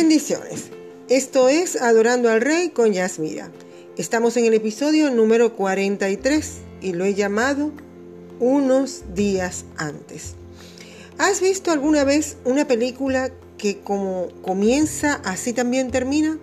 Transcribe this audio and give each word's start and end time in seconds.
Bendiciones. 0.00 0.66
Esto 1.08 1.48
es 1.48 1.74
Adorando 1.74 2.30
al 2.30 2.40
Rey 2.40 2.68
con 2.68 2.92
Yasmira. 2.92 3.50
Estamos 3.96 4.36
en 4.36 4.44
el 4.44 4.54
episodio 4.54 5.10
número 5.10 5.56
43 5.56 6.58
y 6.80 6.92
lo 6.92 7.04
he 7.04 7.14
llamado 7.14 7.72
Unos 8.38 9.02
días 9.16 9.64
antes. 9.76 10.36
¿Has 11.18 11.40
visto 11.40 11.72
alguna 11.72 12.04
vez 12.04 12.36
una 12.44 12.68
película 12.68 13.32
que 13.58 13.80
como 13.80 14.28
comienza 14.40 15.14
así 15.24 15.52
también 15.52 15.90
termina? 15.90 16.38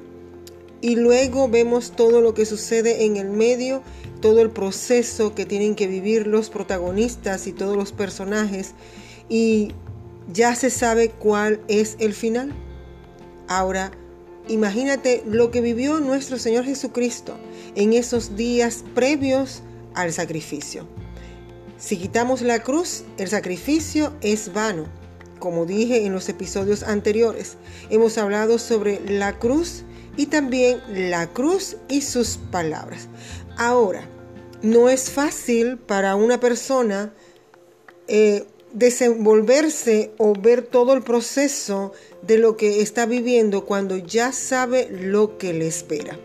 Y 0.81 0.97
luego 0.97 1.47
vemos 1.47 1.93
todo 1.95 2.19
lo 2.19 2.33
que 2.33 2.45
sucede 2.45 3.05
en 3.05 3.15
el 3.15 3.29
medio, 3.29 3.83
todo 4.19 4.41
el 4.41 4.49
proceso 4.49 5.33
que 5.33 5.45
tienen 5.45 5.75
que 5.75 5.87
vivir 5.87 6.27
los 6.27 6.49
protagonistas 6.49 7.47
y 7.47 7.53
todos 7.53 7.77
los 7.77 7.93
personajes. 7.93 8.73
Y 9.29 9.71
ya 10.27 10.55
se 10.55 10.69
sabe 10.69 11.07
cuál 11.07 11.61
es 11.69 11.95
el 11.99 12.13
final. 12.13 12.53
Ahora, 13.47 13.91
imagínate 14.47 15.23
lo 15.25 15.51
que 15.51 15.61
vivió 15.61 15.99
nuestro 15.99 16.37
Señor 16.37 16.65
Jesucristo 16.65 17.37
en 17.75 17.93
esos 17.93 18.35
días 18.35 18.83
previos 18.93 19.61
al 19.93 20.13
sacrificio. 20.13 20.87
Si 21.77 21.97
quitamos 21.97 22.41
la 22.41 22.59
cruz, 22.63 23.03
el 23.17 23.27
sacrificio 23.27 24.13
es 24.21 24.53
vano. 24.53 24.85
Como 25.39 25.65
dije 25.65 26.05
en 26.05 26.13
los 26.13 26.29
episodios 26.29 26.83
anteriores, 26.83 27.57
hemos 27.89 28.17
hablado 28.17 28.57
sobre 28.57 29.01
la 29.07 29.37
cruz 29.37 29.83
y 30.17 30.27
también 30.27 30.81
la 30.87 31.27
cruz 31.27 31.77
y 31.89 32.01
sus 32.01 32.37
palabras. 32.51 33.09
Ahora, 33.57 34.07
no 34.61 34.89
es 34.89 35.11
fácil 35.11 35.77
para 35.77 36.15
una 36.15 36.39
persona 36.39 37.13
eh, 38.07 38.45
desenvolverse 38.75 40.11
o 40.17 40.33
ver 40.33 40.61
todo 40.61 40.93
el 40.93 41.01
proceso 41.01 41.93
de 42.21 42.37
lo 42.37 42.57
que 42.57 42.81
está 42.81 43.05
viviendo 43.05 43.65
cuando 43.65 43.97
ya 43.97 44.33
sabe 44.33 44.89
lo 44.91 45.37
que 45.37 45.53
le 45.53 45.65
espera. 45.65 46.19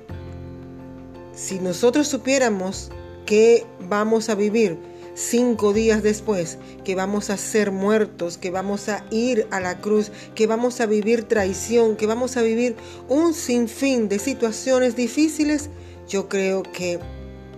Si 1.33 1.61
nosotros 1.61 2.08
supiéramos 2.08 2.91
que 3.24 3.64
vamos 3.89 4.28
a 4.28 4.34
vivir 4.34 4.77
cinco 5.14 5.72
días 5.72 6.02
después, 6.02 6.58
que 6.84 6.97
vamos 6.97 7.30
a 7.30 7.36
ser 7.36 7.70
muertos, 7.70 8.36
que 8.36 8.50
vamos 8.50 8.89
a 8.89 9.05
ir 9.11 9.46
a 9.52 9.61
la 9.61 9.78
cruz, 9.80 10.11
que 10.34 10.48
vamos 10.48 10.80
a 10.80 10.86
vivir 10.86 11.22
traición, 11.22 11.96
que 11.96 12.06
vamos 12.06 12.36
a 12.36 12.42
vivir 12.42 12.74
un 13.08 13.33
sinfín 13.33 14.08
de 14.08 14.19
situaciones 14.19 14.96
difíciles, 14.96 15.70
yo 16.08 16.28
creo 16.28 16.64
que 16.64 16.98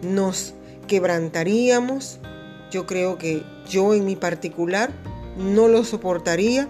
nos 0.03 0.53
quebrantaríamos, 0.87 2.21
yo 2.73 2.87
creo 2.87 3.19
que 3.19 3.45
yo 3.69 3.95
en 3.95 4.05
mi 4.05 4.17
particular 4.17 4.91
no 5.37 5.69
lo 5.69 5.85
soportaría. 5.85 6.69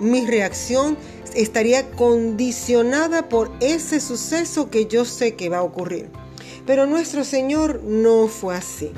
Mi 0.00 0.26
reacción 0.26 0.96
estaría 1.34 1.90
condicionada 1.90 3.28
por 3.28 3.52
ese 3.60 4.00
suceso 4.00 4.70
que 4.70 4.86
yo 4.86 5.04
sé 5.04 5.36
que 5.36 5.48
va 5.48 5.58
a 5.58 5.62
ocurrir. 5.62 6.08
Pero 6.66 6.86
nuestro 6.86 7.22
Señor 7.22 7.82
no 7.84 8.26
fue 8.26 8.56
así. 8.56 8.90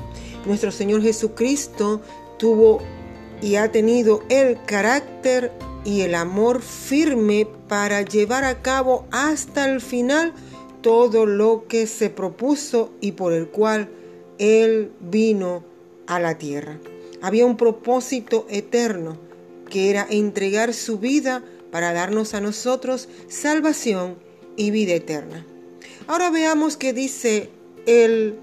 Nuestro 0.46 0.70
Señor 0.70 1.02
Jesucristo 1.02 2.00
tuvo 2.38 2.78
y 3.42 3.56
ha 3.56 3.70
tenido 3.70 4.22
el 4.28 4.62
carácter 4.64 5.52
y 5.84 6.02
el 6.02 6.14
amor 6.14 6.62
firme 6.62 7.46
para 7.68 8.02
llevar 8.02 8.44
a 8.44 8.62
cabo 8.62 9.06
hasta 9.10 9.70
el 9.70 9.80
final 9.80 10.32
todo 10.82 11.26
lo 11.26 11.66
que 11.68 11.86
se 11.86 12.10
propuso 12.10 12.90
y 13.00 13.12
por 13.12 13.32
el 13.32 13.48
cual 13.48 13.90
Él 14.38 14.92
vino 15.00 15.67
a 16.08 16.18
la 16.18 16.38
tierra. 16.38 16.80
Había 17.22 17.46
un 17.46 17.56
propósito 17.56 18.46
eterno 18.50 19.18
que 19.70 19.90
era 19.90 20.06
entregar 20.10 20.74
su 20.74 20.98
vida 20.98 21.44
para 21.70 21.92
darnos 21.92 22.34
a 22.34 22.40
nosotros 22.40 23.08
salvación 23.28 24.16
y 24.56 24.70
vida 24.70 24.94
eterna. 24.94 25.46
Ahora 26.08 26.30
veamos 26.30 26.76
qué 26.76 26.92
dice 26.92 27.50
el, 27.86 28.38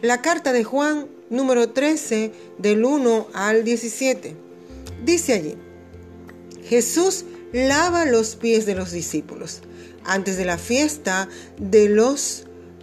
la 0.00 0.22
carta 0.22 0.52
de 0.52 0.64
Juan 0.64 1.08
número 1.28 1.70
13 1.70 2.32
del 2.58 2.84
1 2.84 3.28
al 3.34 3.64
17. 3.64 4.36
Dice 5.04 5.32
allí, 5.32 5.56
Jesús 6.64 7.24
lava 7.52 8.04
los 8.04 8.36
pies 8.36 8.66
de 8.66 8.74
los 8.74 8.92
discípulos 8.92 9.62
antes 10.04 10.36
de 10.36 10.44
la 10.44 10.58
fiesta 10.58 11.28
de 11.58 11.88
los 11.88 12.47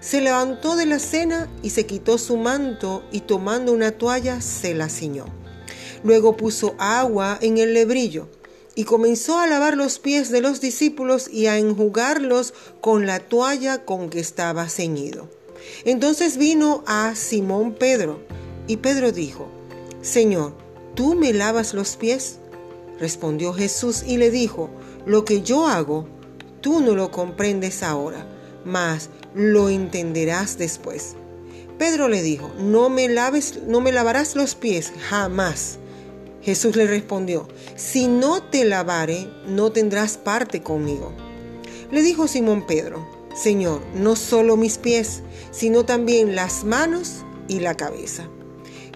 se 0.00 0.20
levantó 0.20 0.76
de 0.76 0.86
la 0.86 0.98
cena 0.98 1.48
y 1.62 1.70
se 1.70 1.86
quitó 1.86 2.18
su 2.18 2.36
manto 2.36 3.04
y 3.12 3.20
tomando 3.20 3.72
una 3.72 3.92
toalla 3.92 4.40
se 4.40 4.74
la 4.74 4.88
ciñó. 4.88 5.26
Luego 6.02 6.36
puso 6.36 6.74
agua 6.78 7.38
en 7.42 7.58
el 7.58 7.74
lebrillo 7.74 8.28
y 8.74 8.84
comenzó 8.84 9.38
a 9.38 9.46
lavar 9.46 9.76
los 9.76 9.98
pies 9.98 10.30
de 10.30 10.40
los 10.40 10.60
discípulos 10.60 11.28
y 11.30 11.46
a 11.46 11.58
enjugarlos 11.58 12.54
con 12.80 13.06
la 13.06 13.20
toalla 13.20 13.84
con 13.84 14.08
que 14.08 14.20
estaba 14.20 14.68
ceñido. 14.68 15.28
Entonces 15.84 16.38
vino 16.38 16.82
a 16.86 17.14
Simón 17.14 17.74
Pedro 17.74 18.20
y 18.66 18.78
Pedro 18.78 19.12
dijo, 19.12 19.48
Señor, 20.00 20.54
¿tú 20.94 21.14
me 21.14 21.34
lavas 21.34 21.74
los 21.74 21.96
pies? 21.96 22.38
Respondió 22.98 23.52
Jesús 23.52 24.02
y 24.06 24.16
le 24.16 24.30
dijo, 24.30 24.70
lo 25.04 25.24
que 25.24 25.42
yo 25.42 25.66
hago, 25.66 26.06
tú 26.60 26.80
no 26.80 26.94
lo 26.94 27.10
comprendes 27.10 27.82
ahora, 27.82 28.26
mas 28.64 29.10
lo 29.34 29.68
entenderás 29.68 30.58
después. 30.58 31.16
Pedro 31.78 32.08
le 32.08 32.22
dijo, 32.22 32.50
no 32.58 32.90
me 32.90 33.08
laves, 33.08 33.60
no 33.66 33.80
me 33.80 33.92
lavarás 33.92 34.36
los 34.36 34.54
pies 34.54 34.92
jamás. 35.08 35.78
Jesús 36.42 36.76
le 36.76 36.86
respondió, 36.86 37.48
si 37.76 38.06
no 38.06 38.42
te 38.42 38.64
lavare, 38.64 39.28
no 39.46 39.72
tendrás 39.72 40.16
parte 40.16 40.62
conmigo. 40.62 41.12
Le 41.90 42.02
dijo 42.02 42.28
Simón 42.28 42.66
Pedro, 42.66 43.06
Señor, 43.34 43.82
no 43.94 44.16
solo 44.16 44.56
mis 44.56 44.78
pies, 44.78 45.22
sino 45.50 45.84
también 45.84 46.34
las 46.34 46.64
manos 46.64 47.24
y 47.48 47.60
la 47.60 47.76
cabeza. 47.76 48.28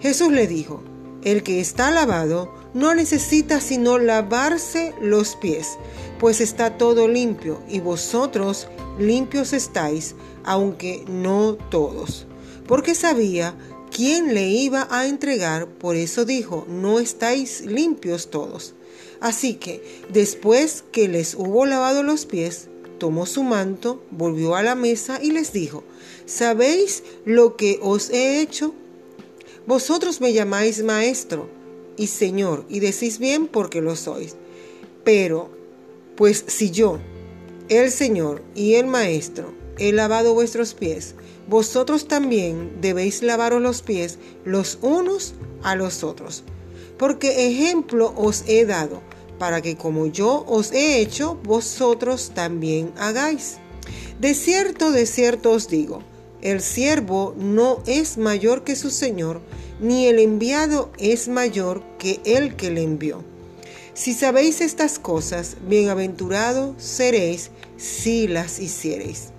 Jesús 0.01 0.31
le 0.31 0.47
dijo, 0.47 0.83
el 1.23 1.41
que 1.41 1.59
está 1.59 1.91
lavado 1.91 2.53
no 2.75 2.93
necesita 2.93 3.61
sino 3.61 3.97
lavarse 3.97 4.93
los 5.01 5.37
pies, 5.37 5.79
pues 6.19 6.41
está 6.41 6.77
todo 6.77 7.07
limpio, 7.07 7.61
y 7.69 7.79
vosotros 7.79 8.67
limpios 8.99 9.53
estáis, 9.53 10.13
aunque 10.43 11.05
no 11.07 11.55
todos. 11.55 12.27
Porque 12.67 12.93
sabía 12.93 13.55
quién 13.91 14.33
le 14.33 14.49
iba 14.49 14.89
a 14.91 15.07
entregar, 15.07 15.67
por 15.67 15.95
eso 15.95 16.25
dijo, 16.25 16.65
no 16.67 16.99
estáis 16.99 17.61
limpios 17.61 18.29
todos. 18.29 18.73
Así 19.21 19.53
que, 19.53 19.81
después 20.11 20.83
que 20.91 21.07
les 21.07 21.33
hubo 21.33 21.65
lavado 21.65 22.03
los 22.03 22.25
pies, 22.25 22.67
tomó 22.99 23.25
su 23.25 23.43
manto, 23.43 24.03
volvió 24.11 24.55
a 24.55 24.63
la 24.63 24.75
mesa 24.75 25.19
y 25.23 25.31
les 25.31 25.53
dijo, 25.53 25.85
¿sabéis 26.25 27.03
lo 27.23 27.55
que 27.55 27.79
os 27.81 28.09
he 28.09 28.41
hecho? 28.41 28.73
Vosotros 29.65 30.19
me 30.19 30.33
llamáis 30.33 30.83
maestro 30.83 31.54
y 31.97 32.07
señor, 32.07 32.65
y 32.69 32.79
decís 32.79 33.19
bien 33.19 33.47
porque 33.47 33.81
lo 33.81 33.95
sois. 33.95 34.35
Pero, 35.03 35.49
pues 36.15 36.43
si 36.47 36.71
yo, 36.71 36.99
el 37.69 37.91
Señor 37.91 38.43
y 38.53 38.75
el 38.75 38.87
Maestro, 38.87 39.53
he 39.77 39.91
lavado 39.91 40.33
vuestros 40.33 40.73
pies, 40.73 41.15
vosotros 41.47 42.07
también 42.07 42.77
debéis 42.81 43.21
lavaros 43.21 43.61
los 43.61 43.81
pies 43.81 44.19
los 44.43 44.79
unos 44.81 45.33
a 45.63 45.75
los 45.75 46.03
otros. 46.03 46.43
Porque 46.97 47.47
ejemplo 47.47 48.13
os 48.15 48.43
he 48.47 48.65
dado, 48.65 49.01
para 49.37 49.61
que 49.61 49.75
como 49.75 50.07
yo 50.07 50.45
os 50.47 50.71
he 50.71 50.99
hecho, 50.99 51.39
vosotros 51.43 52.31
también 52.33 52.93
hagáis. 52.97 53.57
De 54.19 54.33
cierto, 54.33 54.91
de 54.91 55.05
cierto 55.05 55.51
os 55.51 55.67
digo, 55.67 56.01
el 56.41 56.61
siervo 56.61 57.33
no 57.37 57.81
es 57.85 58.17
mayor 58.17 58.63
que 58.63 58.75
su 58.75 58.89
Señor, 58.89 59.41
ni 59.79 60.07
el 60.07 60.19
enviado 60.19 60.91
es 60.97 61.27
mayor 61.27 61.83
que 61.97 62.19
el 62.25 62.55
que 62.55 62.71
le 62.71 62.83
envió. 62.83 63.23
Si 63.93 64.13
sabéis 64.13 64.61
estas 64.61 64.99
cosas, 64.99 65.57
bienaventurado 65.67 66.75
seréis 66.77 67.51
si 67.77 68.27
las 68.27 68.59
hiciereis. 68.59 69.29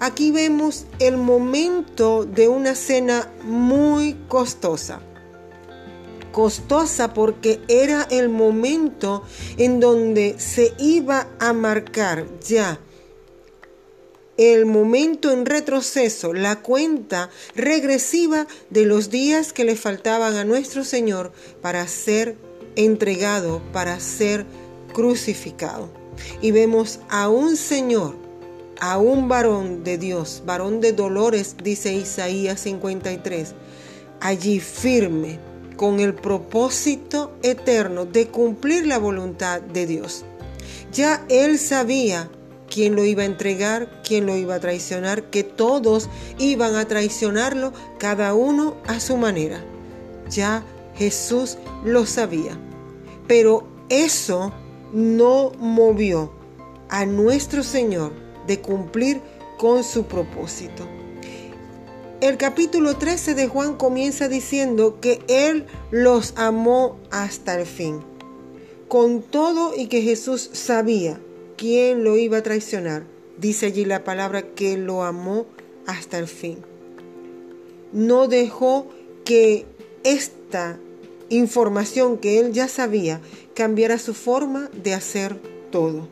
Aquí 0.00 0.30
vemos 0.30 0.86
el 0.98 1.16
momento 1.16 2.24
de 2.24 2.48
una 2.48 2.74
cena 2.74 3.30
muy 3.44 4.16
costosa. 4.28 5.00
costosa 6.32 7.14
porque 7.14 7.60
era 7.68 8.06
el 8.10 8.28
momento 8.28 9.24
en 9.56 9.80
donde 9.80 10.36
se 10.38 10.72
iba 10.78 11.26
a 11.40 11.52
marcar 11.52 12.26
ya 12.40 12.78
el 14.38 14.66
momento 14.66 15.32
en 15.32 15.44
retroceso, 15.44 16.32
la 16.32 16.60
cuenta 16.62 17.28
regresiva 17.54 18.46
de 18.70 18.86
los 18.86 19.10
días 19.10 19.52
que 19.52 19.64
le 19.64 19.76
faltaban 19.76 20.36
a 20.36 20.44
nuestro 20.44 20.84
Señor 20.84 21.32
para 21.60 21.86
ser 21.88 22.36
entregado, 22.76 23.60
para 23.72 23.98
ser 23.98 24.46
crucificado. 24.94 25.90
Y 26.40 26.52
vemos 26.52 27.00
a 27.08 27.28
un 27.28 27.56
Señor, 27.56 28.14
a 28.80 28.98
un 28.98 29.28
varón 29.28 29.82
de 29.82 29.98
Dios, 29.98 30.44
varón 30.46 30.80
de 30.80 30.92
dolores, 30.92 31.56
dice 31.62 31.92
Isaías 31.92 32.60
53, 32.60 33.54
allí 34.20 34.60
firme, 34.60 35.40
con 35.76 36.00
el 36.00 36.12
propósito 36.14 37.32
eterno 37.42 38.04
de 38.04 38.26
cumplir 38.28 38.86
la 38.86 38.98
voluntad 38.98 39.60
de 39.60 39.86
Dios. 39.86 40.24
Ya 40.92 41.24
él 41.28 41.58
sabía 41.58 42.28
quién 42.70 42.94
lo 42.94 43.04
iba 43.04 43.22
a 43.22 43.26
entregar, 43.26 44.02
quién 44.06 44.26
lo 44.26 44.36
iba 44.36 44.54
a 44.54 44.60
traicionar, 44.60 45.24
que 45.24 45.44
todos 45.44 46.08
iban 46.38 46.74
a 46.76 46.86
traicionarlo, 46.86 47.72
cada 47.98 48.34
uno 48.34 48.76
a 48.86 49.00
su 49.00 49.16
manera. 49.16 49.64
Ya 50.30 50.64
Jesús 50.94 51.58
lo 51.84 52.06
sabía. 52.06 52.58
Pero 53.26 53.66
eso 53.88 54.52
no 54.92 55.52
movió 55.58 56.32
a 56.88 57.06
nuestro 57.06 57.62
Señor 57.62 58.12
de 58.46 58.60
cumplir 58.60 59.20
con 59.58 59.84
su 59.84 60.04
propósito. 60.04 60.86
El 62.20 62.36
capítulo 62.36 62.96
13 62.96 63.34
de 63.34 63.46
Juan 63.46 63.76
comienza 63.76 64.28
diciendo 64.28 64.98
que 65.00 65.20
Él 65.28 65.66
los 65.90 66.32
amó 66.36 66.96
hasta 67.10 67.54
el 67.54 67.66
fin. 67.66 68.00
Con 68.88 69.22
todo 69.22 69.72
y 69.76 69.86
que 69.86 70.02
Jesús 70.02 70.50
sabía 70.52 71.20
quién 71.58 72.04
lo 72.04 72.16
iba 72.16 72.38
a 72.38 72.42
traicionar. 72.42 73.04
Dice 73.36 73.66
allí 73.66 73.84
la 73.84 74.04
palabra 74.04 74.42
que 74.42 74.78
lo 74.78 75.02
amó 75.02 75.46
hasta 75.86 76.18
el 76.18 76.26
fin. 76.26 76.58
No 77.92 78.28
dejó 78.28 78.88
que 79.24 79.66
esta 80.04 80.78
información 81.28 82.16
que 82.16 82.40
él 82.40 82.52
ya 82.52 82.68
sabía 82.68 83.20
cambiara 83.54 83.98
su 83.98 84.14
forma 84.14 84.70
de 84.82 84.94
hacer 84.94 85.36
todo. 85.70 86.08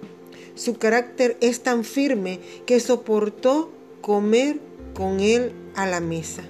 Su 0.55 0.79
carácter 0.79 1.37
es 1.41 1.63
tan 1.63 1.85
firme 1.85 2.41
que 2.67 2.81
soportó 2.81 3.71
comer 4.01 4.59
con 4.95 5.21
él 5.21 5.53
a 5.75 5.87
la 5.87 6.01
mesa. 6.01 6.43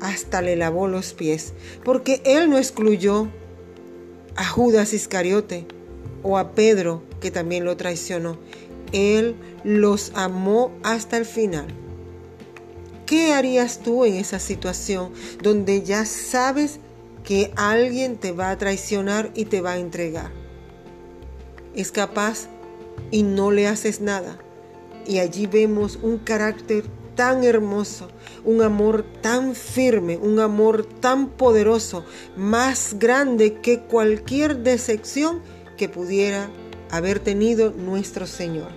Hasta 0.00 0.42
le 0.42 0.56
lavó 0.56 0.86
los 0.86 1.12
pies, 1.12 1.52
porque 1.84 2.22
él 2.24 2.48
no 2.48 2.56
excluyó 2.56 3.28
a 4.36 4.44
Judas 4.44 4.92
Iscariote 4.92 5.66
o 6.22 6.38
a 6.38 6.52
Pedro 6.52 7.02
que 7.20 7.30
también 7.30 7.64
lo 7.64 7.76
traicionó. 7.76 8.38
Él 8.92 9.36
los 9.64 10.12
amó 10.14 10.72
hasta 10.82 11.16
el 11.16 11.24
final. 11.24 11.66
¿Qué 13.06 13.32
harías 13.32 13.80
tú 13.80 14.04
en 14.04 14.14
esa 14.14 14.38
situación 14.38 15.12
donde 15.42 15.82
ya 15.82 16.04
sabes 16.04 16.78
que 17.24 17.52
alguien 17.56 18.16
te 18.16 18.32
va 18.32 18.50
a 18.50 18.58
traicionar 18.58 19.30
y 19.34 19.46
te 19.46 19.60
va 19.60 19.72
a 19.72 19.78
entregar? 19.78 20.30
Es 21.74 21.90
capaz 21.90 22.48
y 23.10 23.22
no 23.22 23.50
le 23.50 23.66
haces 23.66 24.00
nada. 24.00 24.38
Y 25.06 25.20
allí 25.20 25.46
vemos 25.46 25.98
un 26.02 26.18
carácter 26.18 26.84
tan 27.14 27.44
hermoso, 27.44 28.08
un 28.44 28.62
amor 28.62 29.04
tan 29.22 29.54
firme, 29.54 30.18
un 30.18 30.38
amor 30.38 30.84
tan 30.84 31.30
poderoso, 31.30 32.04
más 32.36 32.94
grande 32.98 33.54
que 33.54 33.80
cualquier 33.80 34.58
decepción 34.58 35.40
que 35.76 35.88
pudiera 35.88 36.50
haber 36.90 37.20
tenido 37.20 37.70
nuestro 37.70 38.26
Señor. 38.26 38.70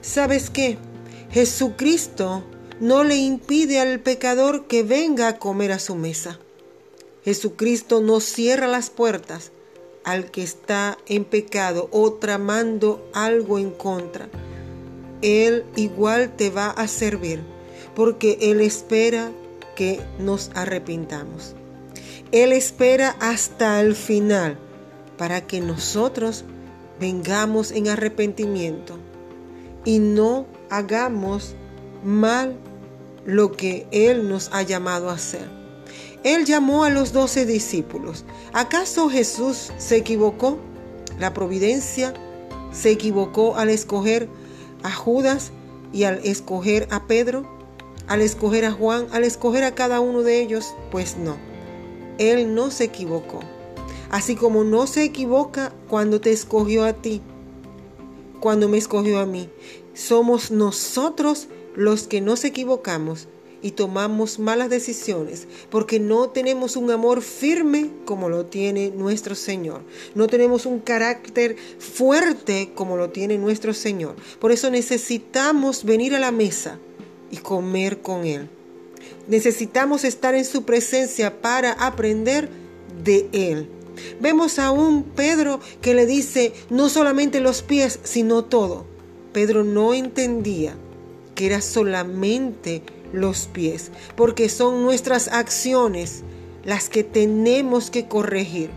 ¿Sabes 0.00 0.50
qué? 0.50 0.78
Jesucristo 1.30 2.44
no 2.80 3.04
le 3.04 3.16
impide 3.16 3.80
al 3.80 4.00
pecador 4.00 4.66
que 4.66 4.82
venga 4.82 5.28
a 5.28 5.38
comer 5.38 5.72
a 5.72 5.78
su 5.78 5.94
mesa. 5.94 6.38
Jesucristo 7.24 8.00
no 8.00 8.20
cierra 8.20 8.66
las 8.66 8.90
puertas 8.90 9.52
al 10.04 10.30
que 10.30 10.42
está 10.42 10.98
en 11.06 11.24
pecado 11.24 11.88
o 11.92 12.14
tramando 12.14 13.08
algo 13.14 13.58
en 13.58 13.70
contra. 13.70 14.28
Él 15.22 15.64
igual 15.76 16.36
te 16.36 16.50
va 16.50 16.70
a 16.70 16.88
servir 16.88 17.40
porque 17.94 18.38
Él 18.40 18.60
espera 18.60 19.30
que 19.76 20.00
nos 20.18 20.50
arrepintamos. 20.54 21.54
Él 22.32 22.52
espera 22.52 23.16
hasta 23.20 23.80
el 23.80 23.94
final 23.94 24.58
para 25.16 25.46
que 25.46 25.60
nosotros 25.60 26.44
vengamos 27.02 27.72
en 27.72 27.88
arrepentimiento 27.88 28.96
y 29.84 29.98
no 29.98 30.46
hagamos 30.70 31.56
mal 32.04 32.56
lo 33.26 33.50
que 33.50 33.88
Él 33.90 34.28
nos 34.28 34.50
ha 34.52 34.62
llamado 34.62 35.10
a 35.10 35.14
hacer. 35.14 35.50
Él 36.22 36.44
llamó 36.44 36.84
a 36.84 36.90
los 36.90 37.12
doce 37.12 37.44
discípulos. 37.44 38.24
¿Acaso 38.52 39.10
Jesús 39.10 39.72
se 39.78 39.96
equivocó? 39.96 40.58
La 41.18 41.34
providencia 41.34 42.14
se 42.70 42.92
equivocó 42.92 43.56
al 43.56 43.68
escoger 43.70 44.28
a 44.84 44.92
Judas 44.92 45.50
y 45.92 46.04
al 46.04 46.20
escoger 46.22 46.86
a 46.92 47.08
Pedro, 47.08 47.50
al 48.06 48.20
escoger 48.20 48.64
a 48.64 48.70
Juan, 48.70 49.08
al 49.10 49.24
escoger 49.24 49.64
a 49.64 49.74
cada 49.74 49.98
uno 49.98 50.22
de 50.22 50.40
ellos. 50.40 50.72
Pues 50.92 51.16
no, 51.16 51.36
Él 52.18 52.54
no 52.54 52.70
se 52.70 52.84
equivocó 52.84 53.40
así 54.12 54.36
como 54.36 54.62
no 54.62 54.86
se 54.86 55.02
equivoca 55.02 55.72
cuando 55.88 56.20
te 56.20 56.30
escogió 56.30 56.84
a 56.84 56.92
ti, 56.92 57.20
cuando 58.38 58.68
me 58.68 58.78
escogió 58.78 59.18
a 59.18 59.26
mí. 59.26 59.48
Somos 59.94 60.52
nosotros 60.52 61.48
los 61.74 62.06
que 62.06 62.20
nos 62.20 62.44
equivocamos 62.44 63.26
y 63.62 63.70
tomamos 63.70 64.38
malas 64.38 64.68
decisiones 64.68 65.46
porque 65.70 65.98
no 65.98 66.28
tenemos 66.28 66.76
un 66.76 66.90
amor 66.90 67.22
firme 67.22 67.90
como 68.04 68.28
lo 68.28 68.44
tiene 68.46 68.90
nuestro 68.90 69.34
Señor. 69.34 69.82
No 70.14 70.26
tenemos 70.26 70.66
un 70.66 70.80
carácter 70.80 71.56
fuerte 71.78 72.72
como 72.74 72.96
lo 72.96 73.10
tiene 73.10 73.38
nuestro 73.38 73.72
Señor. 73.72 74.16
Por 74.38 74.52
eso 74.52 74.70
necesitamos 74.70 75.84
venir 75.84 76.14
a 76.14 76.20
la 76.20 76.32
mesa 76.32 76.78
y 77.30 77.38
comer 77.38 78.02
con 78.02 78.26
Él. 78.26 78.50
Necesitamos 79.26 80.04
estar 80.04 80.34
en 80.34 80.44
su 80.44 80.64
presencia 80.64 81.40
para 81.40 81.72
aprender 81.72 82.50
de 83.02 83.28
Él. 83.32 83.68
Vemos 84.20 84.58
a 84.58 84.70
un 84.70 85.02
Pedro 85.02 85.60
que 85.80 85.94
le 85.94 86.06
dice 86.06 86.52
no 86.70 86.88
solamente 86.88 87.40
los 87.40 87.62
pies, 87.62 88.00
sino 88.02 88.44
todo. 88.44 88.86
Pedro 89.32 89.64
no 89.64 89.94
entendía 89.94 90.74
que 91.34 91.46
era 91.46 91.60
solamente 91.60 92.82
los 93.12 93.46
pies, 93.46 93.90
porque 94.16 94.48
son 94.48 94.82
nuestras 94.82 95.28
acciones 95.28 96.22
las 96.64 96.88
que 96.88 97.04
tenemos 97.04 97.90
que 97.90 98.06
corregir. 98.06 98.70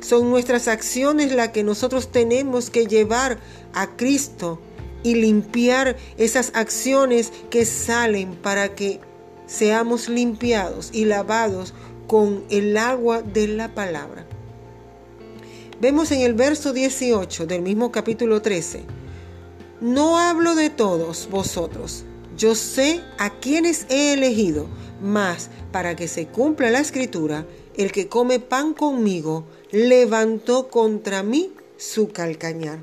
Son 0.00 0.30
nuestras 0.30 0.68
acciones 0.68 1.32
las 1.32 1.50
que 1.50 1.62
nosotros 1.62 2.10
tenemos 2.10 2.70
que 2.70 2.86
llevar 2.86 3.38
a 3.74 3.96
Cristo 3.96 4.58
y 5.02 5.14
limpiar 5.14 5.96
esas 6.18 6.52
acciones 6.54 7.32
que 7.50 7.64
salen 7.64 8.34
para 8.34 8.74
que 8.74 9.00
seamos 9.46 10.08
limpiados 10.08 10.90
y 10.92 11.04
lavados 11.04 11.74
con 12.10 12.42
el 12.50 12.76
agua 12.76 13.22
de 13.22 13.46
la 13.46 13.72
palabra. 13.72 14.26
Vemos 15.80 16.10
en 16.10 16.22
el 16.22 16.34
verso 16.34 16.72
18 16.72 17.46
del 17.46 17.62
mismo 17.62 17.92
capítulo 17.92 18.42
13, 18.42 18.82
no 19.80 20.18
hablo 20.18 20.56
de 20.56 20.70
todos 20.70 21.28
vosotros, 21.30 22.04
yo 22.36 22.56
sé 22.56 23.00
a 23.16 23.38
quienes 23.38 23.86
he 23.90 24.14
elegido, 24.14 24.66
mas 25.00 25.50
para 25.70 25.94
que 25.94 26.08
se 26.08 26.26
cumpla 26.26 26.70
la 26.70 26.80
escritura, 26.80 27.46
el 27.76 27.92
que 27.92 28.08
come 28.08 28.40
pan 28.40 28.74
conmigo 28.74 29.44
levantó 29.70 30.68
contra 30.68 31.22
mí 31.22 31.52
su 31.76 32.08
calcañar. 32.08 32.80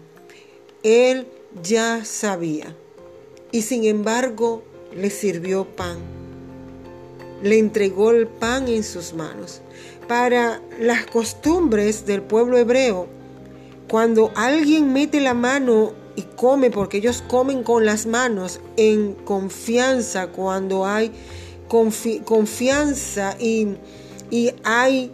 Él 0.83 1.27
ya 1.61 2.05
sabía 2.05 2.73
y 3.51 3.63
sin 3.63 3.83
embargo 3.83 4.63
le 4.95 5.09
sirvió 5.09 5.65
pan 5.65 6.16
le 7.43 7.59
entregó 7.59 8.11
el 8.11 8.27
pan 8.27 8.67
en 8.67 8.83
sus 8.83 9.13
manos. 9.13 9.61
Para 10.07 10.61
las 10.79 11.05
costumbres 11.05 12.05
del 12.05 12.21
pueblo 12.21 12.57
hebreo, 12.57 13.07
cuando 13.89 14.31
alguien 14.35 14.93
mete 14.93 15.19
la 15.19 15.33
mano 15.33 15.93
y 16.15 16.23
come, 16.23 16.71
porque 16.71 16.97
ellos 16.97 17.23
comen 17.27 17.63
con 17.63 17.85
las 17.85 18.05
manos 18.05 18.59
en 18.75 19.13
confianza, 19.13 20.27
cuando 20.27 20.85
hay 20.85 21.11
confianza 21.67 23.35
y, 23.39 23.75
y 24.31 24.51
hay 24.63 25.11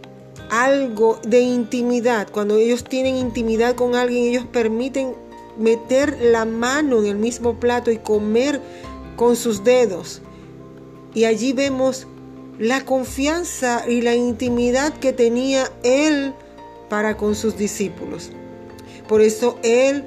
algo 0.50 1.18
de 1.26 1.40
intimidad, 1.40 2.28
cuando 2.30 2.56
ellos 2.56 2.84
tienen 2.84 3.16
intimidad 3.16 3.74
con 3.74 3.94
alguien, 3.94 4.24
ellos 4.24 4.46
permiten 4.46 5.14
meter 5.58 6.18
la 6.20 6.44
mano 6.44 7.00
en 7.00 7.06
el 7.06 7.16
mismo 7.16 7.58
plato 7.58 7.90
y 7.90 7.98
comer 7.98 8.60
con 9.16 9.36
sus 9.36 9.64
dedos. 9.64 10.20
Y 11.12 11.24
allí 11.24 11.52
vemos 11.52 12.06
la 12.58 12.84
confianza 12.84 13.84
y 13.88 14.02
la 14.02 14.14
intimidad 14.14 14.92
que 14.98 15.12
tenía 15.12 15.70
él 15.82 16.34
para 16.88 17.16
con 17.16 17.34
sus 17.34 17.56
discípulos. 17.56 18.30
Por 19.08 19.20
eso 19.20 19.58
él 19.62 20.04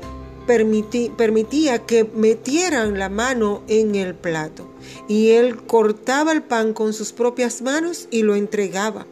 permitía 0.47 1.79
que 1.85 2.05
metieran 2.05 2.97
la 2.97 3.09
mano 3.09 3.63
en 3.67 3.95
el 3.95 4.15
plato 4.15 4.69
y 5.07 5.31
él 5.31 5.57
cortaba 5.63 6.31
el 6.31 6.41
pan 6.41 6.73
con 6.73 6.93
sus 6.93 7.11
propias 7.11 7.61
manos 7.61 8.07
y 8.11 8.23
lo 8.23 8.35
entregaba. 8.35 9.05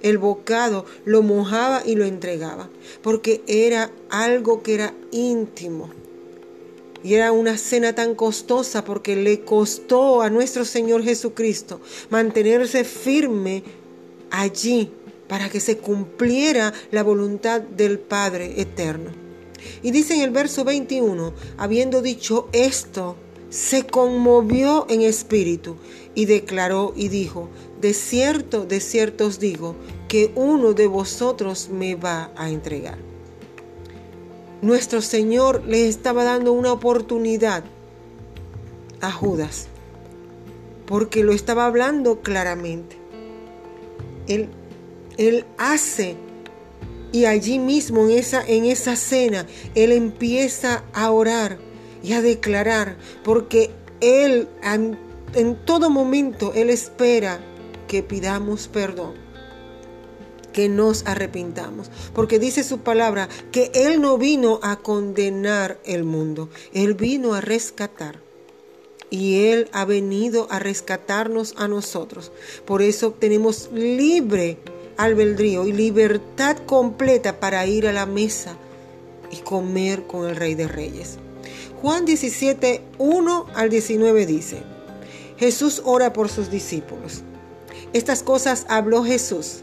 El 0.00 0.18
bocado 0.18 0.86
lo 1.04 1.22
mojaba 1.22 1.82
y 1.84 1.96
lo 1.96 2.04
entregaba, 2.04 2.70
porque 3.02 3.42
era 3.48 3.90
algo 4.10 4.62
que 4.62 4.74
era 4.74 4.94
íntimo. 5.10 5.90
Y 7.02 7.14
era 7.14 7.32
una 7.32 7.56
cena 7.56 7.94
tan 7.94 8.14
costosa 8.14 8.84
porque 8.84 9.16
le 9.16 9.40
costó 9.40 10.20
a 10.22 10.30
nuestro 10.30 10.64
Señor 10.64 11.04
Jesucristo 11.04 11.80
mantenerse 12.10 12.84
firme 12.84 13.62
allí 14.30 14.90
para 15.28 15.48
que 15.48 15.60
se 15.60 15.78
cumpliera 15.78 16.72
la 16.90 17.02
voluntad 17.02 17.60
del 17.60 17.98
Padre 17.98 18.60
eterno. 18.60 19.10
Y 19.82 19.90
dice 19.90 20.14
en 20.14 20.22
el 20.22 20.30
verso 20.30 20.64
21, 20.64 21.32
habiendo 21.56 22.02
dicho 22.02 22.48
esto, 22.52 23.16
se 23.50 23.86
conmovió 23.86 24.86
en 24.88 25.02
espíritu 25.02 25.76
y 26.14 26.26
declaró 26.26 26.92
y 26.96 27.08
dijo, 27.08 27.48
de 27.80 27.94
cierto, 27.94 28.64
de 28.64 28.80
cierto 28.80 29.26
os 29.26 29.38
digo, 29.38 29.76
que 30.08 30.32
uno 30.34 30.72
de 30.74 30.86
vosotros 30.86 31.68
me 31.70 31.94
va 31.94 32.32
a 32.36 32.50
entregar. 32.50 32.98
Nuestro 34.60 35.00
Señor 35.02 35.64
le 35.66 35.88
estaba 35.88 36.24
dando 36.24 36.52
una 36.52 36.72
oportunidad 36.72 37.64
a 39.00 39.12
Judas, 39.12 39.68
porque 40.86 41.22
lo 41.22 41.32
estaba 41.32 41.66
hablando 41.66 42.20
claramente. 42.22 42.96
Él, 44.26 44.48
él 45.16 45.44
hace 45.58 46.16
y 47.12 47.24
allí 47.24 47.58
mismo 47.58 48.06
en 48.06 48.18
esa, 48.18 48.44
en 48.46 48.64
esa 48.64 48.96
cena, 48.96 49.46
Él 49.74 49.92
empieza 49.92 50.84
a 50.92 51.10
orar 51.10 51.58
y 52.02 52.12
a 52.12 52.22
declarar, 52.22 52.96
porque 53.24 53.70
Él 54.00 54.48
en, 54.62 54.98
en 55.34 55.56
todo 55.64 55.88
momento, 55.88 56.52
Él 56.54 56.68
espera 56.68 57.40
que 57.86 58.02
pidamos 58.02 58.68
perdón, 58.68 59.14
que 60.52 60.68
nos 60.68 61.06
arrepintamos, 61.06 61.90
porque 62.14 62.38
dice 62.38 62.64
su 62.64 62.78
palabra 62.78 63.28
que 63.52 63.70
Él 63.74 64.00
no 64.00 64.18
vino 64.18 64.60
a 64.62 64.76
condenar 64.76 65.78
el 65.84 66.04
mundo, 66.04 66.48
Él 66.72 66.94
vino 66.94 67.34
a 67.34 67.40
rescatar. 67.40 68.20
Y 69.10 69.46
Él 69.46 69.70
ha 69.72 69.86
venido 69.86 70.48
a 70.50 70.58
rescatarnos 70.58 71.54
a 71.56 71.66
nosotros. 71.66 72.30
Por 72.66 72.82
eso 72.82 73.12
tenemos 73.12 73.70
libre 73.72 74.58
albedrío 74.98 75.66
y 75.66 75.72
libertad 75.72 76.58
completa 76.66 77.40
para 77.40 77.66
ir 77.66 77.88
a 77.88 77.92
la 77.92 78.04
mesa 78.04 78.58
y 79.30 79.36
comer 79.36 80.06
con 80.06 80.28
el 80.28 80.36
Rey 80.36 80.54
de 80.54 80.68
Reyes. 80.68 81.16
Juan 81.80 82.04
17, 82.04 82.82
1 82.98 83.46
al 83.54 83.70
19 83.70 84.26
dice, 84.26 84.62
Jesús 85.38 85.80
ora 85.84 86.12
por 86.12 86.28
sus 86.28 86.50
discípulos. 86.50 87.22
Estas 87.92 88.22
cosas 88.22 88.66
habló 88.68 89.04
Jesús 89.04 89.62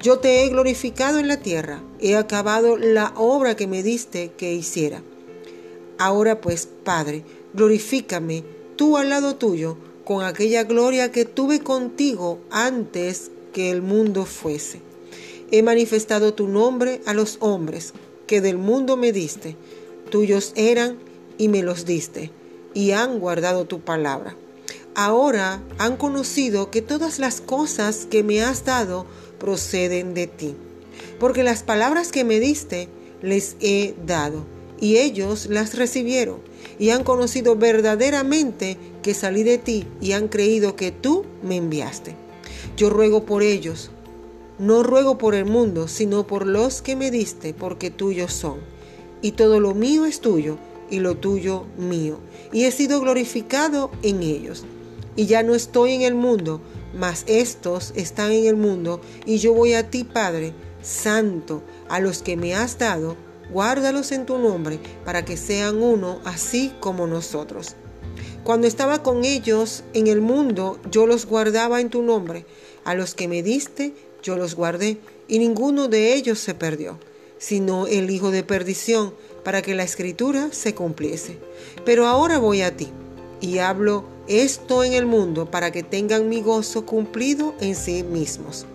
Yo 0.00 0.20
te 0.20 0.44
he 0.44 0.48
glorificado 0.48 1.18
en 1.18 1.26
la 1.26 1.38
tierra, 1.38 1.82
he 1.98 2.14
acabado 2.14 2.76
la 2.76 3.12
obra 3.16 3.56
que 3.56 3.66
me 3.66 3.82
diste 3.82 4.30
que 4.36 4.54
hiciera. 4.54 5.02
Ahora 5.98 6.40
pues, 6.40 6.68
Padre, 6.84 7.24
glorifícame 7.52 8.44
tú 8.76 8.96
al 8.96 9.08
lado 9.08 9.34
tuyo 9.34 9.76
con 10.04 10.24
aquella 10.24 10.62
gloria 10.62 11.10
que 11.10 11.24
tuve 11.24 11.60
contigo 11.60 12.38
antes 12.52 13.32
que 13.52 13.72
el 13.72 13.82
mundo 13.82 14.24
fuese. 14.24 14.80
He 15.50 15.64
manifestado 15.64 16.32
tu 16.32 16.46
nombre 16.46 17.00
a 17.04 17.12
los 17.12 17.38
hombres 17.40 17.92
que 18.28 18.40
del 18.40 18.56
mundo 18.56 18.96
me 18.96 19.10
diste. 19.10 19.56
Tuyos 20.10 20.52
eran 20.54 20.98
y 21.38 21.48
me 21.48 21.64
los 21.64 21.86
diste, 21.86 22.30
y 22.72 22.92
han 22.92 23.18
guardado 23.18 23.64
tu 23.64 23.80
palabra 23.80 24.36
ahora 24.98 25.62
han 25.78 25.96
conocido 25.96 26.72
que 26.72 26.82
todas 26.82 27.20
las 27.20 27.40
cosas 27.40 28.08
que 28.10 28.24
me 28.24 28.42
has 28.42 28.64
dado 28.64 29.06
proceden 29.38 30.14
de 30.14 30.26
ti. 30.26 30.54
Porque 31.18 31.42
las 31.42 31.62
palabras 31.62 32.10
que 32.12 32.24
me 32.24 32.40
diste 32.40 32.88
les 33.22 33.56
he 33.60 33.94
dado, 34.06 34.44
y 34.80 34.96
ellos 34.96 35.46
las 35.46 35.74
recibieron, 35.74 36.38
y 36.78 36.90
han 36.90 37.04
conocido 37.04 37.56
verdaderamente 37.56 38.76
que 39.02 39.14
salí 39.14 39.42
de 39.42 39.58
ti, 39.58 39.86
y 40.00 40.12
han 40.12 40.28
creído 40.28 40.76
que 40.76 40.92
tú 40.92 41.24
me 41.42 41.56
enviaste. 41.56 42.14
Yo 42.76 42.90
ruego 42.90 43.24
por 43.24 43.42
ellos, 43.42 43.90
no 44.58 44.82
ruego 44.82 45.18
por 45.18 45.34
el 45.34 45.46
mundo, 45.46 45.88
sino 45.88 46.26
por 46.26 46.46
los 46.46 46.82
que 46.82 46.96
me 46.96 47.10
diste, 47.10 47.54
porque 47.54 47.90
tuyos 47.90 48.32
son. 48.32 48.58
Y 49.22 49.32
todo 49.32 49.58
lo 49.58 49.74
mío 49.74 50.04
es 50.04 50.20
tuyo, 50.20 50.58
y 50.90 51.00
lo 51.00 51.16
tuyo 51.16 51.66
mío, 51.76 52.18
y 52.52 52.64
he 52.64 52.70
sido 52.70 53.00
glorificado 53.00 53.90
en 54.02 54.22
ellos 54.22 54.64
y 55.18 55.26
ya 55.26 55.42
no 55.42 55.56
estoy 55.56 55.94
en 55.94 56.02
el 56.02 56.14
mundo, 56.14 56.60
mas 56.94 57.24
estos 57.26 57.92
están 57.96 58.32
en 58.32 58.46
el 58.46 58.56
mundo, 58.56 59.00
y 59.26 59.38
yo 59.38 59.52
voy 59.52 59.74
a 59.74 59.90
ti, 59.90 60.04
Padre, 60.04 60.52
Santo, 60.82 61.62
a 61.88 62.00
los 62.00 62.22
que 62.22 62.36
me 62.36 62.54
has 62.54 62.78
dado, 62.78 63.16
guárdalos 63.50 64.12
en 64.12 64.26
tu 64.26 64.38
nombre, 64.38 64.78
para 65.04 65.24
que 65.24 65.36
sean 65.36 65.82
uno, 65.82 66.20
así 66.24 66.72
como 66.80 67.06
nosotros. 67.06 67.76
Cuando 68.44 68.66
estaba 68.66 69.02
con 69.02 69.24
ellos 69.24 69.84
en 69.92 70.06
el 70.06 70.20
mundo, 70.20 70.78
yo 70.90 71.06
los 71.06 71.26
guardaba 71.26 71.80
en 71.80 71.90
tu 71.90 72.02
nombre. 72.02 72.46
A 72.84 72.94
los 72.94 73.14
que 73.14 73.28
me 73.28 73.42
diste, 73.42 73.94
yo 74.22 74.36
los 74.36 74.54
guardé, 74.54 74.98
y 75.26 75.38
ninguno 75.38 75.88
de 75.88 76.14
ellos 76.14 76.38
se 76.38 76.54
perdió, 76.54 76.98
sino 77.38 77.86
el 77.86 78.10
hijo 78.10 78.30
de 78.30 78.42
perdición, 78.42 79.14
para 79.44 79.62
que 79.62 79.74
la 79.74 79.82
escritura 79.82 80.48
se 80.52 80.74
cumpliese. 80.74 81.38
Pero 81.84 82.06
ahora 82.06 82.38
voy 82.38 82.62
a 82.62 82.76
ti, 82.76 82.88
y 83.40 83.58
hablo 83.58 84.04
esto 84.28 84.84
en 84.84 84.92
el 84.92 85.06
mundo 85.06 85.50
para 85.50 85.70
que 85.70 85.82
tengan 85.82 86.28
mi 86.28 86.42
gozo 86.42 86.84
cumplido 86.84 87.54
en 87.60 87.74
sí 87.74 88.02
mismos. 88.02 88.66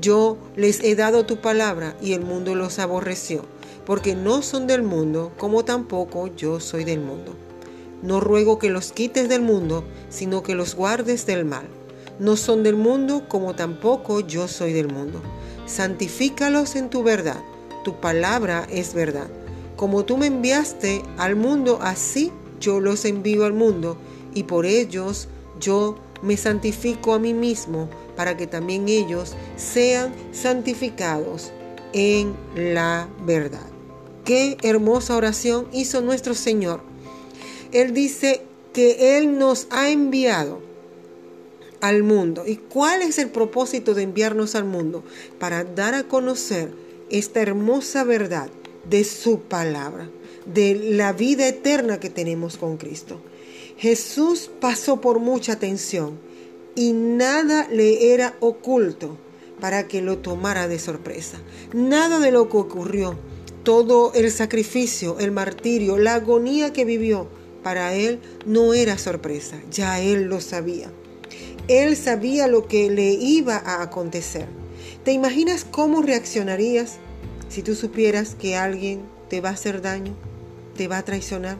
Yo 0.00 0.38
les 0.56 0.80
he 0.82 0.94
dado 0.94 1.26
tu 1.26 1.38
palabra 1.38 1.96
y 2.00 2.12
el 2.12 2.20
mundo 2.20 2.54
los 2.54 2.78
aborreció, 2.78 3.44
porque 3.84 4.14
no 4.14 4.42
son 4.42 4.66
del 4.66 4.82
mundo, 4.82 5.32
como 5.36 5.64
tampoco 5.64 6.28
yo 6.28 6.60
soy 6.60 6.84
del 6.84 7.00
mundo. 7.00 7.34
No 8.02 8.20
ruego 8.20 8.58
que 8.58 8.70
los 8.70 8.92
quites 8.92 9.28
del 9.28 9.42
mundo, 9.42 9.84
sino 10.08 10.42
que 10.42 10.54
los 10.54 10.74
guardes 10.74 11.26
del 11.26 11.44
mal. 11.44 11.66
No 12.18 12.36
son 12.36 12.62
del 12.62 12.76
mundo, 12.76 13.24
como 13.28 13.54
tampoco 13.54 14.20
yo 14.20 14.48
soy 14.48 14.72
del 14.72 14.88
mundo. 14.88 15.20
Santifícalos 15.66 16.76
en 16.76 16.90
tu 16.90 17.02
verdad. 17.02 17.42
Tu 17.84 17.98
palabra 18.00 18.66
es 18.70 18.94
verdad. 18.94 19.28
Como 19.76 20.04
tú 20.04 20.16
me 20.16 20.26
enviaste 20.26 21.02
al 21.18 21.36
mundo, 21.36 21.78
así 21.82 22.32
yo 22.60 22.80
los 22.80 23.04
envío 23.04 23.44
al 23.44 23.52
mundo 23.52 23.98
y 24.36 24.42
por 24.42 24.66
ellos 24.66 25.28
yo 25.58 25.96
me 26.20 26.36
santifico 26.36 27.14
a 27.14 27.18
mí 27.18 27.32
mismo 27.32 27.88
para 28.16 28.36
que 28.36 28.46
también 28.46 28.86
ellos 28.88 29.34
sean 29.56 30.12
santificados 30.30 31.52
en 31.94 32.36
la 32.54 33.08
verdad. 33.24 33.66
Qué 34.26 34.58
hermosa 34.62 35.16
oración 35.16 35.68
hizo 35.72 36.02
nuestro 36.02 36.34
Señor. 36.34 36.82
Él 37.72 37.94
dice 37.94 38.42
que 38.74 39.16
Él 39.16 39.38
nos 39.38 39.68
ha 39.70 39.88
enviado 39.88 40.60
al 41.80 42.02
mundo. 42.02 42.44
¿Y 42.46 42.56
cuál 42.56 43.00
es 43.00 43.18
el 43.18 43.30
propósito 43.30 43.94
de 43.94 44.02
enviarnos 44.02 44.54
al 44.54 44.64
mundo? 44.64 45.02
Para 45.38 45.64
dar 45.64 45.94
a 45.94 46.04
conocer 46.04 46.74
esta 47.08 47.40
hermosa 47.40 48.04
verdad 48.04 48.50
de 48.90 49.02
su 49.04 49.40
palabra, 49.40 50.10
de 50.44 50.74
la 50.74 51.14
vida 51.14 51.48
eterna 51.48 52.00
que 52.00 52.10
tenemos 52.10 52.58
con 52.58 52.76
Cristo. 52.76 53.18
Jesús 53.78 54.50
pasó 54.58 55.02
por 55.02 55.18
mucha 55.18 55.56
tensión 55.56 56.18
y 56.74 56.94
nada 56.94 57.68
le 57.70 58.14
era 58.14 58.34
oculto 58.40 59.18
para 59.60 59.86
que 59.86 60.00
lo 60.00 60.18
tomara 60.18 60.66
de 60.66 60.78
sorpresa. 60.78 61.38
Nada 61.74 62.18
de 62.18 62.30
lo 62.30 62.48
que 62.48 62.56
ocurrió, 62.56 63.18
todo 63.64 64.14
el 64.14 64.30
sacrificio, 64.30 65.18
el 65.18 65.30
martirio, 65.30 65.98
la 65.98 66.14
agonía 66.14 66.72
que 66.72 66.86
vivió, 66.86 67.28
para 67.62 67.92
él 67.94 68.20
no 68.46 68.72
era 68.72 68.96
sorpresa, 68.96 69.60
ya 69.70 70.00
él 70.00 70.24
lo 70.24 70.40
sabía. 70.40 70.90
Él 71.68 71.96
sabía 71.96 72.46
lo 72.46 72.68
que 72.68 72.90
le 72.90 73.10
iba 73.10 73.56
a 73.56 73.82
acontecer. 73.82 74.46
¿Te 75.04 75.12
imaginas 75.12 75.66
cómo 75.68 76.00
reaccionarías 76.00 76.96
si 77.48 77.62
tú 77.62 77.74
supieras 77.74 78.36
que 78.36 78.56
alguien 78.56 79.02
te 79.28 79.40
va 79.40 79.50
a 79.50 79.52
hacer 79.52 79.82
daño, 79.82 80.14
te 80.76 80.88
va 80.88 80.98
a 80.98 81.04
traicionar? 81.04 81.58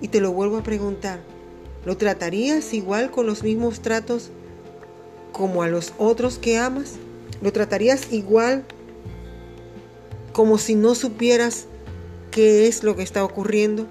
Y 0.00 0.08
te 0.08 0.20
lo 0.20 0.32
vuelvo 0.32 0.58
a 0.58 0.62
preguntar, 0.62 1.20
¿lo 1.84 1.96
tratarías 1.96 2.72
igual 2.74 3.10
con 3.10 3.26
los 3.26 3.42
mismos 3.42 3.80
tratos 3.80 4.30
como 5.32 5.62
a 5.62 5.68
los 5.68 5.92
otros 5.98 6.38
que 6.38 6.58
amas? 6.58 6.94
¿Lo 7.40 7.52
tratarías 7.52 8.12
igual 8.12 8.64
como 10.32 10.58
si 10.58 10.74
no 10.74 10.94
supieras 10.94 11.66
qué 12.30 12.66
es 12.66 12.82
lo 12.82 12.96
que 12.96 13.02
está 13.02 13.24
ocurriendo? 13.24 13.86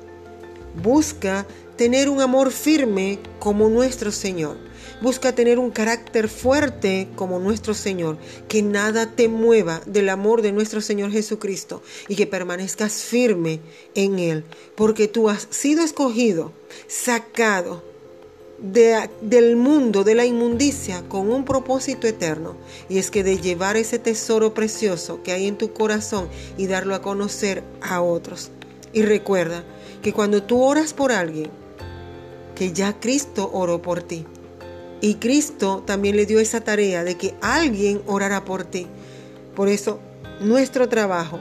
Busca 0.83 1.45
tener 1.75 2.09
un 2.09 2.21
amor 2.21 2.51
firme 2.51 3.19
como 3.39 3.69
nuestro 3.69 4.11
Señor. 4.11 4.66
Busca 5.01 5.33
tener 5.33 5.59
un 5.59 5.71
carácter 5.71 6.29
fuerte 6.29 7.07
como 7.15 7.39
nuestro 7.39 7.73
Señor, 7.73 8.17
que 8.47 8.61
nada 8.61 9.11
te 9.15 9.27
mueva 9.27 9.81
del 9.85 10.09
amor 10.09 10.41
de 10.41 10.51
nuestro 10.51 10.81
Señor 10.81 11.11
Jesucristo 11.11 11.81
y 12.07 12.15
que 12.15 12.27
permanezcas 12.27 12.93
firme 13.03 13.59
en 13.95 14.19
Él, 14.19 14.43
porque 14.75 15.07
tú 15.07 15.29
has 15.29 15.47
sido 15.51 15.83
escogido, 15.83 16.51
sacado 16.87 17.83
del 18.59 19.55
mundo, 19.55 20.03
de 20.03 20.15
la 20.15 20.25
inmundicia, 20.25 21.07
con 21.07 21.29
un 21.29 21.45
propósito 21.45 22.07
eterno, 22.07 22.55
y 22.89 22.97
es 22.97 23.11
que 23.11 23.23
de 23.23 23.37
llevar 23.37 23.77
ese 23.77 23.99
tesoro 23.99 24.53
precioso 24.53 25.21
que 25.21 25.31
hay 25.31 25.47
en 25.47 25.57
tu 25.57 25.73
corazón 25.73 26.27
y 26.57 26.67
darlo 26.67 26.95
a 26.95 27.01
conocer 27.01 27.63
a 27.81 28.01
otros. 28.01 28.49
Y 28.93 29.03
recuerda 29.03 29.63
que 30.01 30.13
cuando 30.13 30.41
tú 30.41 30.63
oras 30.63 30.93
por 30.93 31.11
alguien, 31.11 31.51
que 32.55 32.73
ya 32.73 32.99
Cristo 32.99 33.51
oró 33.53 33.81
por 33.81 34.01
ti. 34.01 34.25
Y 35.01 35.15
Cristo 35.15 35.83
también 35.85 36.15
le 36.15 36.25
dio 36.25 36.39
esa 36.39 36.61
tarea 36.61 37.03
de 37.03 37.15
que 37.15 37.35
alguien 37.41 38.01
orara 38.07 38.45
por 38.45 38.63
ti. 38.63 38.87
Por 39.55 39.69
eso 39.69 39.99
nuestro 40.41 40.89
trabajo 40.89 41.39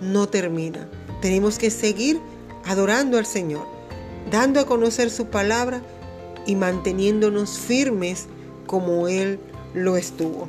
no 0.00 0.28
termina. 0.28 0.88
Tenemos 1.20 1.58
que 1.58 1.70
seguir 1.70 2.18
adorando 2.64 3.18
al 3.18 3.26
Señor, 3.26 3.66
dando 4.30 4.60
a 4.60 4.66
conocer 4.66 5.10
su 5.10 5.26
palabra 5.26 5.82
y 6.46 6.56
manteniéndonos 6.56 7.58
firmes 7.58 8.26
como 8.66 9.08
Él 9.08 9.38
lo 9.74 9.96
estuvo. 9.96 10.48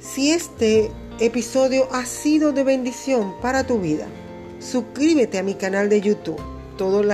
Si 0.00 0.30
este 0.30 0.90
episodio 1.18 1.88
ha 1.92 2.06
sido 2.06 2.52
de 2.52 2.64
bendición 2.64 3.34
para 3.42 3.66
tu 3.66 3.78
vida, 3.78 4.06
suscríbete 4.58 5.38
a 5.38 5.42
mi 5.42 5.54
canal 5.54 5.88
de 5.88 6.00
YouTube. 6.00 6.40
Todos 6.76 7.04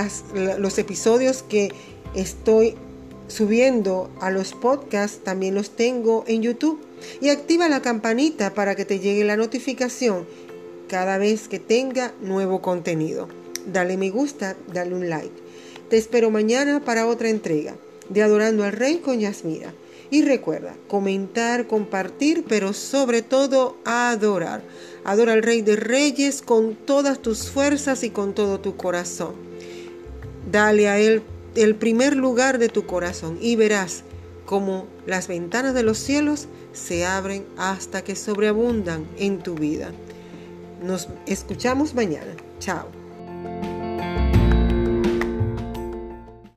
los 0.59 0.79
episodios 0.79 1.43
que 1.43 1.73
estoy 2.15 2.77
subiendo 3.29 4.11
a 4.21 4.31
los 4.31 4.53
podcasts 4.53 5.23
también 5.23 5.55
los 5.55 5.71
tengo 5.71 6.25
en 6.27 6.43
YouTube. 6.43 6.81
Y 7.21 7.29
activa 7.29 7.69
la 7.69 7.83
campanita 7.83 8.55
para 8.55 8.75
que 8.75 8.85
te 8.85 8.99
llegue 8.99 9.25
la 9.25 9.37
notificación 9.37 10.27
cada 10.89 11.19
vez 11.19 11.49
que 11.49 11.59
tenga 11.59 12.13
nuevo 12.23 12.63
contenido. 12.63 13.29
Dale 13.67 13.97
me 13.97 14.11
gusta, 14.11 14.57
dale 14.73 14.95
un 14.95 15.09
like. 15.09 15.35
Te 15.91 15.97
espero 15.97 16.31
mañana 16.31 16.85
para 16.85 17.07
otra 17.07 17.29
entrega 17.29 17.77
de 18.09 18.23
Adorando 18.23 18.65
al 18.65 18.73
Rey 18.73 18.99
con 18.99 19.21
Yasmira. 19.21 19.73
Y 20.09 20.23
recuerda, 20.23 20.75
comentar, 20.89 21.67
compartir, 21.67 22.45
pero 22.49 22.73
sobre 22.73 23.23
todo 23.23 23.77
adorar. 23.85 24.63
Adora 25.05 25.33
al 25.33 25.43
Rey 25.43 25.63
de 25.63 25.77
Reyes 25.77 26.43
con 26.43 26.77
todas 26.77 27.21
tus 27.21 27.51
fuerzas 27.51 28.05
y 28.05 28.11
con 28.11 28.33
todo 28.33 28.61
tu 28.61 28.77
corazón. 28.77 29.35
Dale 30.51 30.89
a 30.89 31.01
Él 31.01 31.23
el 31.57 31.75
primer 31.75 32.17
lugar 32.17 32.59
de 32.59 32.69
tu 32.69 32.87
corazón 32.87 33.39
y 33.41 33.57
verás 33.57 34.05
como 34.45 34.87
las 35.07 35.29
ventanas 35.29 35.75
de 35.75 35.83
los 35.83 35.99
cielos 35.99 36.49
se 36.73 37.05
abren 37.05 37.45
hasta 37.57 38.03
que 38.03 38.15
sobreabundan 38.15 39.07
en 39.19 39.43
tu 39.43 39.55
vida. 39.55 39.91
Nos 40.83 41.09
escuchamos 41.27 41.95
mañana. 41.95 42.35
Chao. 42.61 42.87